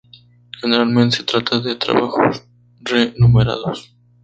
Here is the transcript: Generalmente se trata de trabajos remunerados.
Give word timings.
Generalmente 0.59 1.17
se 1.17 1.23
trata 1.25 1.59
de 1.59 1.75
trabajos 1.75 2.43
remunerados. 2.79 3.93